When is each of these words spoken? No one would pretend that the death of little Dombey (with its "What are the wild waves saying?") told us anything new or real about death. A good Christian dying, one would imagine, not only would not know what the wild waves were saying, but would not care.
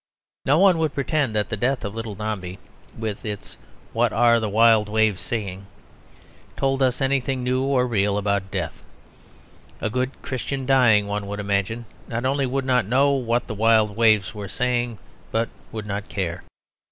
No 0.45 0.57
one 0.57 0.79
would 0.79 0.95
pretend 0.95 1.35
that 1.35 1.49
the 1.49 1.55
death 1.55 1.85
of 1.85 1.93
little 1.93 2.15
Dombey 2.15 2.57
(with 2.97 3.23
its 3.23 3.55
"What 3.93 4.11
are 4.11 4.39
the 4.39 4.49
wild 4.49 4.89
waves 4.89 5.21
saying?") 5.21 5.67
told 6.57 6.81
us 6.81 7.01
anything 7.01 7.43
new 7.43 7.61
or 7.61 7.85
real 7.85 8.17
about 8.17 8.49
death. 8.49 8.81
A 9.79 9.91
good 9.91 10.19
Christian 10.23 10.65
dying, 10.65 11.05
one 11.05 11.27
would 11.27 11.39
imagine, 11.39 11.85
not 12.07 12.25
only 12.25 12.47
would 12.47 12.65
not 12.65 12.87
know 12.87 13.11
what 13.11 13.45
the 13.45 13.53
wild 13.53 13.95
waves 13.95 14.33
were 14.33 14.49
saying, 14.49 14.97
but 15.31 15.49
would 15.71 15.85
not 15.85 16.09
care. 16.09 16.43